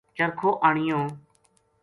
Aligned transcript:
چرکھو 0.17 0.49
آنیو 0.67 0.99